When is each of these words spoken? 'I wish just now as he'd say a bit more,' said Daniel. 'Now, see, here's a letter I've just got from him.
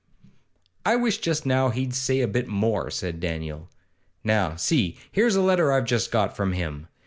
'I 0.83 0.95
wish 0.95 1.19
just 1.19 1.45
now 1.45 1.69
as 1.69 1.75
he'd 1.75 1.93
say 1.93 2.21
a 2.21 2.27
bit 2.27 2.47
more,' 2.47 2.89
said 2.89 3.19
Daniel. 3.19 3.69
'Now, 4.23 4.55
see, 4.55 4.97
here's 5.11 5.35
a 5.35 5.43
letter 5.43 5.71
I've 5.71 5.85
just 5.85 6.11
got 6.11 6.35
from 6.35 6.53
him. 6.53 6.87